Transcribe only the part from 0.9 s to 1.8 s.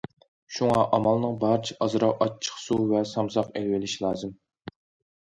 ئامالنىڭ بارىچە